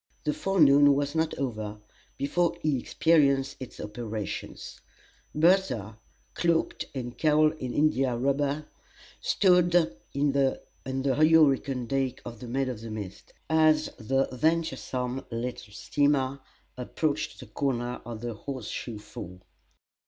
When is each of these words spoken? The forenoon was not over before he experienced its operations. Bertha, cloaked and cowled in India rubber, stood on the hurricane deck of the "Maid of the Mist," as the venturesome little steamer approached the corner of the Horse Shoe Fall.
The 0.23 0.33
forenoon 0.33 0.95
was 0.95 1.13
not 1.13 1.35
over 1.37 1.77
before 2.17 2.57
he 2.63 2.79
experienced 2.79 3.57
its 3.59 3.79
operations. 3.79 4.81
Bertha, 5.35 5.99
cloaked 6.33 6.87
and 6.95 7.15
cowled 7.15 7.53
in 7.59 7.71
India 7.71 8.17
rubber, 8.17 8.65
stood 9.21 9.75
on 9.75 10.31
the 10.31 10.61
hurricane 10.85 11.85
deck 11.85 12.19
of 12.25 12.39
the 12.39 12.47
"Maid 12.47 12.69
of 12.69 12.81
the 12.81 12.89
Mist," 12.89 13.33
as 13.47 13.91
the 13.99 14.25
venturesome 14.31 15.23
little 15.29 15.71
steamer 15.71 16.39
approached 16.77 17.39
the 17.39 17.45
corner 17.45 18.01
of 18.03 18.21
the 18.21 18.33
Horse 18.33 18.69
Shoe 18.69 18.97
Fall. 18.97 19.39